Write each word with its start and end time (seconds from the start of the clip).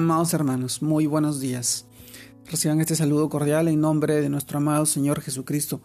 Amados 0.00 0.32
hermanos, 0.32 0.80
muy 0.80 1.04
buenos 1.04 1.40
días. 1.40 1.84
Reciban 2.50 2.80
este 2.80 2.96
saludo 2.96 3.28
cordial 3.28 3.68
en 3.68 3.82
nombre 3.82 4.22
de 4.22 4.30
nuestro 4.30 4.56
amado 4.56 4.86
Señor 4.86 5.20
Jesucristo. 5.20 5.82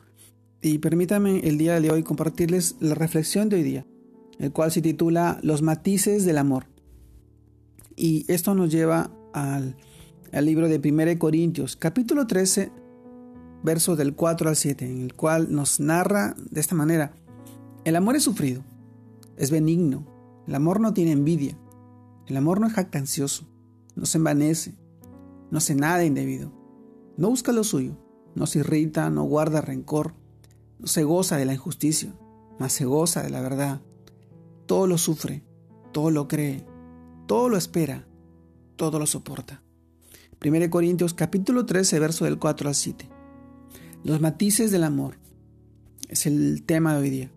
Y 0.62 0.78
permítanme 0.78 1.40
el 1.40 1.58
día 1.58 1.82
de 1.82 1.92
hoy 1.92 2.02
compartirles 2.02 2.78
la 2.80 2.96
reflexión 2.96 3.50
de 3.50 3.58
hoy 3.58 3.64
día, 3.64 3.86
el 4.40 4.54
cual 4.54 4.72
se 4.72 4.82
titula 4.82 5.38
Los 5.44 5.62
matices 5.62 6.24
del 6.24 6.38
amor. 6.38 6.68
Y 7.98 8.24
esto 8.32 8.56
nos 8.56 8.72
lleva 8.72 9.12
al, 9.34 9.76
libro 10.32 10.70
de 10.70 10.78
1 10.78 11.20
Corintios, 11.20 11.76
capítulo 11.76 12.26
13, 12.26 12.72
versos 13.64 13.98
del 13.98 14.16
4 14.16 14.48
al 14.48 14.56
7, 14.56 14.86
en 14.86 15.02
el 15.02 15.14
cual 15.14 15.54
nos 15.54 15.82
narra 15.82 16.38
de 16.38 16.62
esta 16.62 16.74
manera, 16.74 17.18
el 17.84 17.98
amor 17.98 18.16
es 18.16 18.24
sufrido, 18.24 18.64
es 19.36 19.52
benigno, 19.52 20.08
el 20.48 20.56
amor 20.56 20.80
no 20.80 20.94
tiene 20.94 21.12
envidia, 21.12 21.58
el 22.28 22.38
amor 22.38 22.62
no 22.62 22.68
es 22.68 22.74
jactancioso 22.74 23.46
no 23.96 24.06
se 24.06 24.18
envanece, 24.18 24.76
no 25.52 25.58
hace 25.58 25.76
nada 25.76 26.04
indebido, 26.06 26.52
no 27.18 27.30
busca 27.30 27.52
lo 27.52 27.64
suyo, 27.64 27.98
no 28.36 28.46
se 28.46 28.60
irrita, 28.60 29.10
no 29.10 29.24
guarda 29.24 29.62
rencor, 29.62 30.14
no 30.80 30.88
se 30.88 31.04
goza 31.04 31.38
de 31.38 31.46
la 31.46 31.54
injusticia, 31.54 32.14
mas 32.60 32.74
se 32.74 32.86
goza 32.86 33.24
de 33.24 33.30
la 33.30 33.42
verdad. 33.42 33.82
Todo 34.66 34.88
lo 34.88 34.98
sufre, 34.98 35.44
todo 35.92 36.12
lo 36.12 36.28
cree, 36.28 36.66
todo 37.28 37.50
lo 37.50 37.58
espera, 37.58 38.06
todo 38.76 39.00
lo 39.00 39.06
soporta. 39.06 39.62
1 40.44 40.70
Corintios 40.70 41.14
capítulo 41.14 41.66
13, 41.66 42.00
verso 42.00 42.26
del 42.26 42.38
4 42.38 42.68
al 42.68 42.76
7. 42.76 43.10
Los 44.04 44.22
matices 44.22 44.72
del 44.72 44.84
amor 44.84 45.18
es 46.10 46.26
el 46.26 46.64
tema 46.64 46.94
de 46.94 47.02
hoy 47.02 47.10
día. 47.10 47.32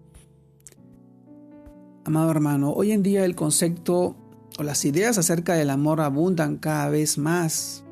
Amado 2.04 2.30
hermano, 2.30 2.72
hoy 2.72 2.92
en 2.92 3.02
día 3.02 3.24
el 3.24 3.34
concepto 3.36 4.16
o 4.58 4.64
las 4.64 4.84
ideas 4.84 5.16
acerca 5.18 5.54
del 5.54 5.70
amor 5.70 6.00
abundan 6.00 6.56
cada 6.56 6.88
vez 6.88 7.16
más. 7.16 7.84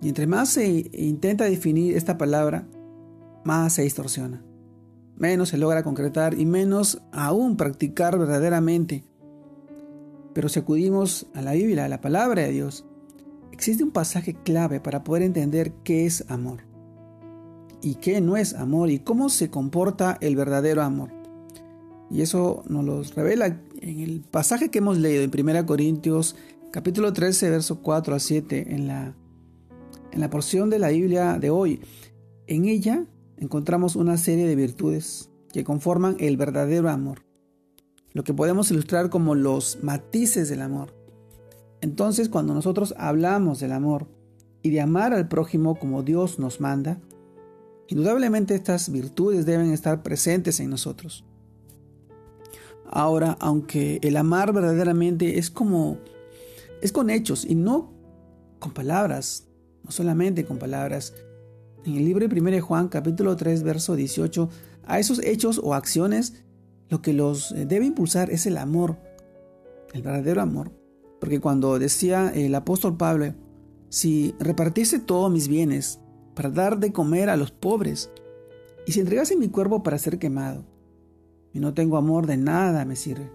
Y 0.00 0.08
entre 0.08 0.26
más 0.26 0.50
se 0.50 0.88
intenta 0.92 1.44
definir 1.44 1.96
esta 1.96 2.16
palabra, 2.16 2.68
más 3.44 3.74
se 3.74 3.82
distorsiona. 3.82 4.42
Menos 5.16 5.48
se 5.48 5.58
logra 5.58 5.82
concretar 5.82 6.38
y 6.38 6.46
menos 6.46 7.02
aún 7.12 7.56
practicar 7.56 8.18
verdaderamente. 8.18 9.04
Pero 10.32 10.48
si 10.48 10.60
acudimos 10.60 11.26
a 11.34 11.42
la 11.42 11.52
Biblia, 11.52 11.86
a 11.86 11.88
la 11.88 12.00
palabra 12.00 12.42
de 12.42 12.52
Dios, 12.52 12.84
existe 13.50 13.82
un 13.82 13.90
pasaje 13.90 14.34
clave 14.34 14.78
para 14.80 15.02
poder 15.02 15.22
entender 15.22 15.72
qué 15.82 16.06
es 16.06 16.24
amor 16.28 16.60
y 17.82 17.96
qué 17.96 18.20
no 18.20 18.36
es 18.36 18.54
amor 18.54 18.90
y 18.90 19.00
cómo 19.00 19.28
se 19.28 19.50
comporta 19.50 20.18
el 20.20 20.36
verdadero 20.36 20.82
amor. 20.82 21.10
Y 22.10 22.20
eso 22.20 22.62
nos 22.68 22.84
lo 22.84 23.02
revela 23.02 23.60
en 23.82 24.00
el 24.00 24.20
pasaje 24.20 24.70
que 24.70 24.78
hemos 24.78 24.98
leído 24.98 25.22
en 25.22 25.30
1 25.32 25.66
Corintios 25.66 26.36
capítulo 26.70 27.12
13, 27.12 27.50
verso 27.50 27.80
4 27.80 28.14
a 28.14 28.18
7, 28.18 28.74
en 28.74 28.86
la, 28.86 29.14
en 30.12 30.20
la 30.20 30.30
porción 30.30 30.70
de 30.70 30.78
la 30.78 30.88
Biblia 30.88 31.38
de 31.38 31.50
hoy. 31.50 31.80
En 32.46 32.66
ella 32.66 33.06
encontramos 33.36 33.96
una 33.96 34.16
serie 34.16 34.46
de 34.46 34.56
virtudes 34.56 35.30
que 35.52 35.64
conforman 35.64 36.16
el 36.18 36.36
verdadero 36.36 36.90
amor, 36.90 37.22
lo 38.12 38.24
que 38.24 38.34
podemos 38.34 38.70
ilustrar 38.70 39.10
como 39.10 39.34
los 39.34 39.82
matices 39.82 40.48
del 40.48 40.62
amor. 40.62 40.94
Entonces, 41.80 42.28
cuando 42.28 42.54
nosotros 42.54 42.94
hablamos 42.98 43.60
del 43.60 43.72
amor 43.72 44.06
y 44.62 44.70
de 44.70 44.80
amar 44.80 45.12
al 45.12 45.28
prójimo 45.28 45.76
como 45.76 46.02
Dios 46.02 46.38
nos 46.38 46.60
manda, 46.60 47.00
indudablemente 47.88 48.54
estas 48.54 48.90
virtudes 48.90 49.46
deben 49.46 49.70
estar 49.72 50.02
presentes 50.02 50.60
en 50.60 50.70
nosotros. 50.70 51.24
Ahora, 52.90 53.36
aunque 53.40 53.98
el 54.02 54.16
amar 54.16 54.52
verdaderamente 54.52 55.38
es 55.38 55.50
como, 55.50 55.98
es 56.82 56.92
con 56.92 57.10
hechos 57.10 57.44
y 57.44 57.54
no 57.54 57.92
con 58.58 58.72
palabras, 58.72 59.46
no 59.84 59.90
solamente 59.90 60.44
con 60.44 60.58
palabras. 60.58 61.14
En 61.84 61.96
el 61.96 62.04
libro 62.04 62.26
de 62.26 62.40
1 62.40 62.62
Juan 62.62 62.88
capítulo 62.88 63.36
3 63.36 63.62
verso 63.62 63.96
18, 63.96 64.48
a 64.86 64.98
esos 64.98 65.22
hechos 65.24 65.60
o 65.62 65.74
acciones 65.74 66.44
lo 66.88 67.02
que 67.02 67.12
los 67.12 67.54
debe 67.56 67.84
impulsar 67.84 68.30
es 68.30 68.46
el 68.46 68.58
amor, 68.58 68.96
el 69.92 70.02
verdadero 70.02 70.40
amor. 70.40 70.70
Porque 71.20 71.40
cuando 71.40 71.78
decía 71.78 72.30
el 72.34 72.54
apóstol 72.54 72.96
Pablo, 72.96 73.34
si 73.88 74.34
repartiese 74.38 74.98
todos 74.98 75.30
mis 75.30 75.48
bienes 75.48 76.00
para 76.34 76.50
dar 76.50 76.78
de 76.78 76.92
comer 76.92 77.30
a 77.30 77.36
los 77.36 77.50
pobres, 77.50 78.10
y 78.86 78.92
si 78.92 79.00
entregase 79.00 79.36
mi 79.36 79.48
cuerpo 79.48 79.82
para 79.82 79.98
ser 79.98 80.18
quemado, 80.18 80.64
y 81.56 81.58
no 81.58 81.72
tengo 81.72 81.96
amor 81.96 82.26
de 82.26 82.36
nada 82.36 82.84
me 82.84 82.96
sirve. 82.96 83.30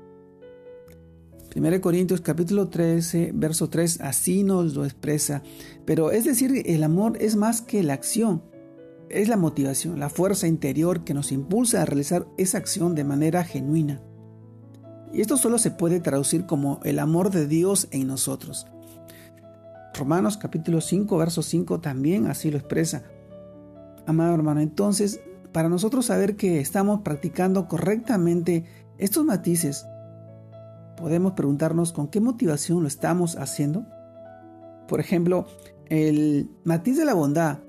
1 1.55 1.81
Corintios 1.81 2.21
capítulo 2.21 2.69
13, 2.69 3.31
verso 3.33 3.67
3, 3.67 3.99
así 4.01 4.43
nos 4.43 4.75
lo 4.75 4.85
expresa. 4.85 5.41
Pero 5.85 6.11
es 6.11 6.25
decir, 6.25 6.61
el 6.67 6.83
amor 6.83 7.17
es 7.19 7.35
más 7.35 7.63
que 7.63 7.81
la 7.81 7.93
acción, 7.93 8.43
es 9.09 9.27
la 9.27 9.37
motivación, 9.37 9.99
la 9.99 10.09
fuerza 10.09 10.45
interior 10.45 11.03
que 11.03 11.15
nos 11.15 11.31
impulsa 11.31 11.81
a 11.81 11.85
realizar 11.85 12.27
esa 12.37 12.59
acción 12.59 12.93
de 12.93 13.05
manera 13.05 13.43
genuina. 13.43 14.03
Y 15.11 15.21
esto 15.21 15.35
solo 15.35 15.57
se 15.57 15.71
puede 15.71 15.99
traducir 15.99 16.45
como 16.45 16.79
el 16.83 16.99
amor 16.99 17.31
de 17.31 17.47
Dios 17.47 17.87
en 17.89 18.05
nosotros. 18.05 18.67
Romanos 19.95 20.37
capítulo 20.37 20.79
5, 20.79 21.17
verso 21.17 21.41
5 21.41 21.81
también 21.81 22.27
así 22.27 22.51
lo 22.51 22.59
expresa. 22.59 23.01
Amado 24.05 24.35
hermano, 24.35 24.61
entonces 24.61 25.21
para 25.51 25.69
nosotros 25.69 26.05
saber 26.05 26.35
que 26.35 26.59
estamos 26.59 27.01
practicando 27.01 27.67
correctamente 27.67 28.65
estos 28.97 29.25
matices, 29.25 29.85
podemos 30.97 31.33
preguntarnos 31.33 31.91
con 31.91 32.07
qué 32.07 32.21
motivación 32.21 32.81
lo 32.81 32.87
estamos 32.87 33.35
haciendo. 33.35 33.85
Por 34.87 34.99
ejemplo, 34.99 35.45
el 35.87 36.49
matiz 36.63 36.97
de 36.97 37.05
la 37.05 37.13
bondad. 37.13 37.59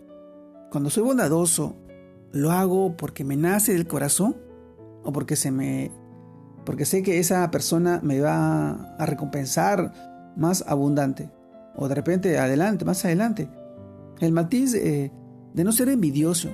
Cuando 0.70 0.90
soy 0.90 1.02
bondadoso, 1.02 1.76
¿lo 2.30 2.52
hago 2.52 2.96
porque 2.96 3.24
me 3.24 3.36
nace 3.36 3.72
del 3.72 3.86
corazón 3.86 4.36
o 5.02 5.12
porque 5.12 5.36
sé 5.36 7.02
que 7.02 7.18
esa 7.18 7.50
persona 7.50 8.00
me 8.02 8.20
va 8.20 8.94
a 8.96 9.06
recompensar 9.06 10.32
más 10.36 10.64
abundante 10.66 11.30
o 11.74 11.88
de 11.88 11.94
repente 11.94 12.38
adelante, 12.38 12.84
más 12.84 13.04
adelante? 13.04 13.48
El 14.20 14.32
matiz 14.32 14.74
eh, 14.74 15.10
de 15.52 15.64
no 15.64 15.72
ser 15.72 15.88
envidioso, 15.88 16.48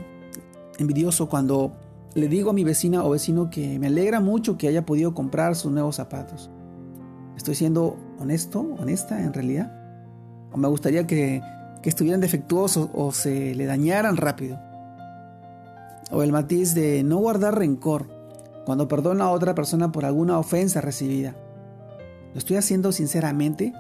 envidioso 0.79 1.29
cuando 1.29 1.73
le 2.15 2.29
digo 2.29 2.51
a 2.51 2.53
mi 2.53 2.65
vecina 2.65 3.05
o 3.05 3.11
vecino 3.11 3.51
que 3.51 3.79
me 3.79 3.89
alegra 3.89 4.21
mucho 4.21 4.57
que 4.57 4.69
haya 4.69 4.87
podido 4.87 5.15
comprar 5.15 5.55
sus 5.55 5.71
nuevos 5.71 5.97
zapatos. 5.97 6.51
¿Estoy 7.37 7.55
siendo 7.55 7.97
honesto, 8.19 8.61
honesta 8.79 9.23
en 9.23 9.33
realidad? 9.33 9.73
¿O 10.53 10.57
me 10.57 10.69
gustaría 10.69 11.07
que, 11.07 11.43
que 11.83 11.89
estuvieran 11.89 12.21
defectuosos 12.21 12.89
o 12.95 13.13
se 13.13 13.55
le 13.55 13.67
dañaran 13.67 14.17
rápido? 14.17 14.59
O 16.11 16.23
el 16.23 16.33
matiz 16.33 16.75
de 16.75 17.03
no 17.05 17.19
guardar 17.19 17.59
rencor 17.59 18.09
cuando 18.65 18.89
perdono 18.89 19.25
a 19.25 19.31
otra 19.31 19.55
persona 19.55 19.93
por 19.93 20.05
alguna 20.05 20.39
ofensa 20.39 20.81
recibida. 20.81 21.37
¿Lo 22.33 22.39
estoy 22.39 22.57
haciendo 22.57 22.93
sinceramente? 22.93 23.73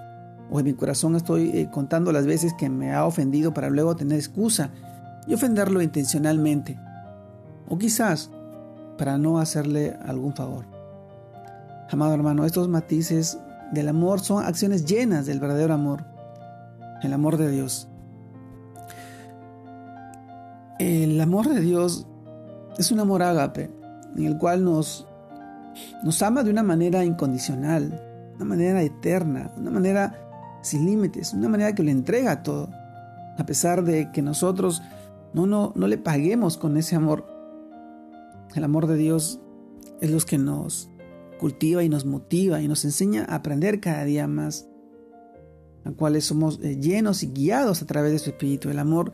¿O 0.50 0.60
en 0.60 0.66
mi 0.66 0.72
corazón 0.74 1.16
estoy 1.16 1.50
eh, 1.50 1.68
contando 1.70 2.12
las 2.12 2.26
veces 2.26 2.54
que 2.58 2.70
me 2.70 2.94
ha 2.94 3.04
ofendido 3.04 3.52
para 3.52 3.70
luego 3.70 3.96
tener 3.96 4.18
excusa 4.18 4.70
y 5.26 5.34
ofenderlo 5.34 5.82
intencionalmente? 5.82 6.78
O 7.68 7.78
quizás 7.78 8.30
para 8.96 9.18
no 9.18 9.38
hacerle 9.38 9.96
algún 10.04 10.34
favor. 10.34 10.64
Amado 11.90 12.12
hermano, 12.12 12.44
estos 12.44 12.68
matices 12.68 13.38
del 13.72 13.88
amor 13.88 14.20
son 14.20 14.44
acciones 14.44 14.84
llenas 14.84 15.26
del 15.26 15.40
verdadero 15.40 15.74
amor, 15.74 16.04
el 17.02 17.12
amor 17.12 17.36
de 17.36 17.50
Dios. 17.50 17.88
El 20.78 21.20
amor 21.20 21.48
de 21.48 21.60
Dios 21.60 22.06
es 22.76 22.92
un 22.92 23.00
amor 23.00 23.22
ágape, 23.22 23.70
en 24.16 24.24
el 24.24 24.38
cual 24.38 24.64
nos, 24.64 25.06
nos 26.02 26.22
ama 26.22 26.42
de 26.42 26.50
una 26.50 26.62
manera 26.62 27.04
incondicional, 27.04 28.00
una 28.36 28.44
manera 28.44 28.82
eterna, 28.82 29.50
una 29.56 29.70
manera 29.70 30.14
sin 30.62 30.86
límites, 30.86 31.32
una 31.32 31.48
manera 31.48 31.74
que 31.74 31.82
le 31.82 31.90
entrega 31.90 32.42
todo, 32.42 32.68
a 33.36 33.46
pesar 33.46 33.82
de 33.82 34.10
que 34.12 34.22
nosotros 34.22 34.82
no, 35.32 35.46
no, 35.46 35.72
no 35.74 35.86
le 35.86 35.98
paguemos 35.98 36.56
con 36.56 36.76
ese 36.76 36.96
amor 36.96 37.37
el 38.54 38.64
amor 38.64 38.86
de 38.86 38.96
Dios 38.96 39.40
es 40.00 40.10
lo 40.10 40.18
que 40.20 40.38
nos 40.38 40.90
cultiva 41.38 41.84
y 41.84 41.88
nos 41.88 42.04
motiva 42.04 42.60
y 42.60 42.68
nos 42.68 42.84
enseña 42.84 43.24
a 43.28 43.36
aprender 43.36 43.80
cada 43.80 44.04
día 44.04 44.26
más, 44.26 44.68
a 45.84 45.92
cuales 45.92 46.24
somos 46.24 46.60
eh, 46.62 46.76
llenos 46.76 47.22
y 47.22 47.28
guiados 47.28 47.82
a 47.82 47.86
través 47.86 48.12
de 48.12 48.18
su 48.18 48.30
Espíritu. 48.30 48.70
El 48.70 48.78
amor 48.78 49.12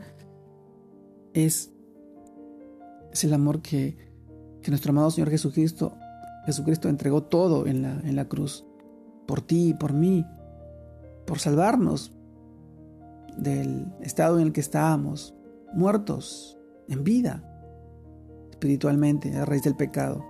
es, 1.33 1.71
es 3.11 3.23
el 3.23 3.33
amor 3.33 3.61
que, 3.61 3.97
que 4.61 4.71
nuestro 4.71 4.91
amado 4.91 5.11
Señor 5.11 5.29
Jesucristo, 5.29 5.95
Jesucristo 6.45 6.89
entregó 6.89 7.23
todo 7.23 7.67
en 7.67 7.81
la, 7.81 7.99
en 8.01 8.15
la 8.15 8.27
cruz, 8.27 8.65
por 9.27 9.41
ti 9.41 9.69
y 9.69 9.73
por 9.73 9.93
mí, 9.93 10.25
por 11.25 11.39
salvarnos 11.39 12.11
del 13.37 13.87
estado 14.01 14.39
en 14.39 14.47
el 14.47 14.53
que 14.53 14.61
estábamos, 14.61 15.35
muertos 15.73 16.57
en 16.87 17.03
vida 17.03 17.54
espiritualmente 18.55 19.35
a 19.37 19.45
raíz 19.45 19.63
del 19.63 19.75
pecado. 19.75 20.25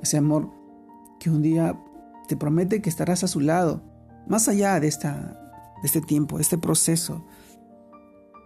Ese 0.00 0.18
amor 0.18 0.50
que 1.18 1.30
un 1.30 1.42
día 1.42 1.78
te 2.28 2.36
promete 2.36 2.82
que 2.82 2.90
estarás 2.90 3.24
a 3.24 3.28
su 3.28 3.40
lado, 3.40 3.82
más 4.26 4.48
allá 4.48 4.78
de 4.78 4.88
esta, 4.88 5.14
de 5.80 5.86
este 5.86 6.00
tiempo, 6.00 6.36
de 6.36 6.42
este 6.42 6.58
proceso, 6.58 7.24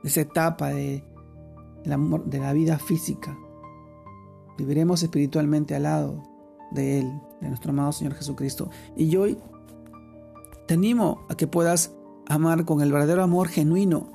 de 0.02 0.08
esta 0.08 0.20
etapa 0.20 0.70
de, 0.70 1.04
de 1.84 2.38
la 2.38 2.52
vida 2.52 2.78
física. 2.78 3.36
Viviremos 4.56 5.02
espiritualmente 5.02 5.74
al 5.74 5.82
lado 5.82 6.22
de 6.70 7.00
Él, 7.00 7.20
de 7.40 7.48
nuestro 7.48 7.70
amado 7.70 7.92
Señor 7.92 8.14
Jesucristo. 8.14 8.70
Y 8.96 9.14
hoy 9.16 9.38
te 10.68 10.74
animo 10.74 11.26
a 11.28 11.34
que 11.34 11.48
puedas 11.48 11.92
amar 12.28 12.64
con 12.64 12.80
el 12.80 12.92
verdadero 12.92 13.24
amor 13.24 13.48
genuino 13.48 14.08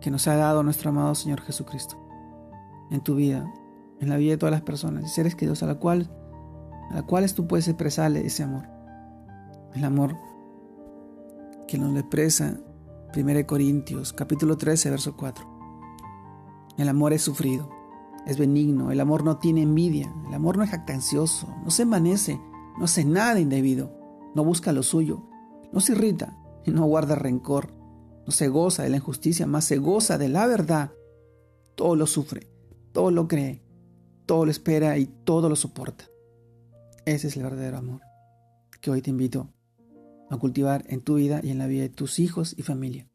que 0.00 0.10
nos 0.10 0.26
ha 0.26 0.34
dado 0.34 0.64
nuestro 0.64 0.90
amado 0.90 1.14
Señor 1.14 1.40
Jesucristo 1.42 1.96
en 2.90 3.00
tu 3.00 3.14
vida, 3.14 3.52
en 4.00 4.08
la 4.08 4.16
vida 4.16 4.32
de 4.32 4.38
todas 4.38 4.52
las 4.52 4.62
personas 4.62 5.04
y 5.04 5.08
seres 5.08 5.34
queridos 5.34 5.62
a 5.62 5.66
la 5.66 5.76
cual 5.76 6.10
a 6.90 6.94
las 6.94 7.02
cuales 7.04 7.34
tú 7.34 7.46
puedes 7.46 7.68
expresarle 7.68 8.26
ese 8.26 8.42
amor. 8.42 8.66
El 9.74 9.84
amor 9.84 10.16
que 11.68 11.78
nos 11.78 11.92
le 11.92 12.00
expresa 12.00 12.58
1 13.16 13.46
Corintios 13.46 14.12
capítulo 14.12 14.56
13 14.56 14.90
verso 14.90 15.16
4. 15.16 15.60
El 16.78 16.88
amor 16.88 17.12
es 17.12 17.22
sufrido, 17.22 17.70
es 18.26 18.38
benigno, 18.38 18.90
el 18.90 19.00
amor 19.00 19.22
no 19.22 19.38
tiene 19.38 19.62
envidia, 19.62 20.12
el 20.26 20.34
amor 20.34 20.56
no 20.56 20.64
es 20.64 20.70
jactancioso, 20.70 21.48
no 21.62 21.70
se 21.70 21.82
envanece, 21.82 22.40
no 22.78 22.84
hace 22.84 23.04
nada 23.04 23.38
indebido, 23.38 23.92
no 24.34 24.44
busca 24.44 24.72
lo 24.72 24.82
suyo, 24.82 25.22
no 25.72 25.80
se 25.80 25.92
irrita 25.92 26.36
y 26.64 26.70
no 26.72 26.84
guarda 26.86 27.14
rencor, 27.14 27.72
no 28.26 28.32
se 28.32 28.48
goza 28.48 28.82
de 28.82 28.90
la 28.90 28.96
injusticia, 28.96 29.46
más 29.46 29.64
se 29.64 29.78
goza 29.78 30.18
de 30.18 30.28
la 30.28 30.46
verdad. 30.46 30.92
Todo 31.76 31.96
lo 31.96 32.06
sufre, 32.06 32.50
todo 32.92 33.10
lo 33.10 33.28
cree, 33.28 33.62
todo 34.30 34.44
lo 34.44 34.52
espera 34.52 34.96
y 34.96 35.06
todo 35.06 35.48
lo 35.48 35.56
soporta. 35.56 36.08
Ese 37.04 37.26
es 37.26 37.36
el 37.36 37.42
verdadero 37.42 37.78
amor 37.78 38.00
que 38.80 38.92
hoy 38.92 39.02
te 39.02 39.10
invito 39.10 39.52
a 40.30 40.36
cultivar 40.36 40.84
en 40.86 41.00
tu 41.00 41.16
vida 41.16 41.40
y 41.42 41.50
en 41.50 41.58
la 41.58 41.66
vida 41.66 41.82
de 41.82 41.88
tus 41.88 42.20
hijos 42.20 42.54
y 42.56 42.62
familia. 42.62 43.08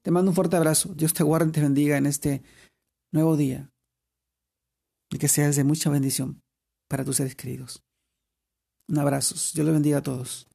Te 0.00 0.10
mando 0.10 0.30
un 0.30 0.34
fuerte 0.34 0.56
abrazo. 0.56 0.94
Dios 0.94 1.12
te 1.12 1.22
guarde 1.22 1.50
y 1.50 1.52
te 1.52 1.60
bendiga 1.60 1.98
en 1.98 2.06
este 2.06 2.42
nuevo 3.12 3.36
día 3.36 3.70
y 5.10 5.18
que 5.18 5.28
seas 5.28 5.54
de 5.54 5.64
mucha 5.64 5.90
bendición 5.90 6.40
para 6.88 7.04
tus 7.04 7.16
seres 7.16 7.36
queridos. 7.36 7.84
Un 8.88 9.00
abrazo. 9.00 9.34
Dios 9.52 9.66
le 9.66 9.72
bendiga 9.72 9.98
a 9.98 10.02
todos. 10.02 10.48